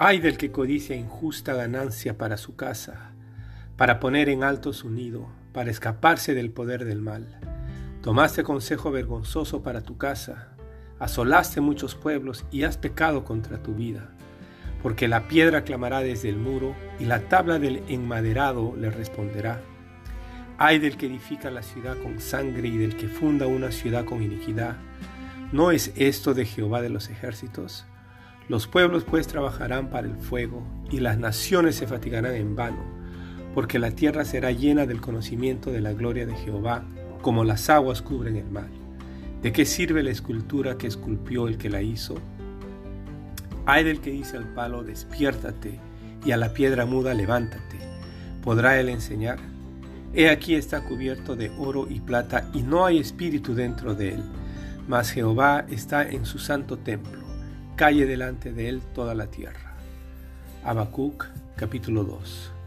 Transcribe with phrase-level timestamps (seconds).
[0.00, 3.10] Ay del que codicia injusta ganancia para su casa,
[3.76, 7.40] para poner en alto su nido, para escaparse del poder del mal.
[8.00, 10.50] Tomaste consejo vergonzoso para tu casa,
[11.00, 14.08] asolaste muchos pueblos y has pecado contra tu vida,
[14.84, 19.60] porque la piedra clamará desde el muro y la tabla del enmaderado le responderá.
[20.58, 24.22] Ay del que edifica la ciudad con sangre y del que funda una ciudad con
[24.22, 24.76] iniquidad.
[25.50, 27.84] ¿No es esto de Jehová de los ejércitos?
[28.48, 32.82] Los pueblos pues trabajarán para el fuego, y las naciones se fatigarán en vano,
[33.54, 36.82] porque la tierra será llena del conocimiento de la gloria de Jehová,
[37.20, 38.68] como las aguas cubren el mar.
[39.42, 42.14] ¿De qué sirve la escultura que esculpió el que la hizo?
[43.66, 45.78] Ay del que dice al palo, despiértate,
[46.24, 47.76] y a la piedra muda, levántate.
[48.42, 49.38] ¿Podrá él enseñar?
[50.14, 54.22] He aquí está cubierto de oro y plata, y no hay espíritu dentro de él,
[54.88, 57.27] mas Jehová está en su santo templo
[57.78, 59.76] calle delante de él toda la tierra.
[60.64, 62.57] Habacuc capítulo 2